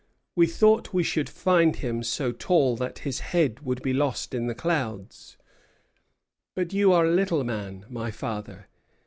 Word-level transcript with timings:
We 0.35 0.47
thought 0.47 0.95
we 0.95 1.03
should 1.03 1.29
find 1.29 1.75
him 1.75 2.01
so 2.01 2.31
tall 2.31 2.75
that 2.77 2.99
his 3.05 3.19
head 3.19 3.59
would 3.59 3.83
be 3.83 3.93
lost 3.93 4.33
in 4.33 4.47
the 4.47 4.55
clouds. 4.55 5.37
But 6.55 6.73
you 6.73 6.91
are 6.91 7.05
a 7.05 7.11
little 7.11 7.43
man, 7.43 7.85
my 7.87 8.09
Father. 8.09 8.67